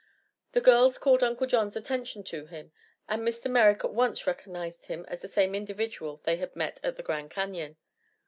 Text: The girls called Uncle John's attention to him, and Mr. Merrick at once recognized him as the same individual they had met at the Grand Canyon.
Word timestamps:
The 0.53 0.61
girls 0.61 0.97
called 0.97 1.21
Uncle 1.21 1.45
John's 1.45 1.75
attention 1.75 2.23
to 2.23 2.47
him, 2.47 2.71
and 3.07 3.21
Mr. 3.21 3.51
Merrick 3.51 3.83
at 3.85 3.93
once 3.93 4.25
recognized 4.25 4.87
him 4.87 5.05
as 5.07 5.21
the 5.21 5.27
same 5.27 5.53
individual 5.53 6.21
they 6.23 6.37
had 6.37 6.55
met 6.55 6.79
at 6.81 6.95
the 6.97 7.03
Grand 7.03 7.29
Canyon. 7.29 7.77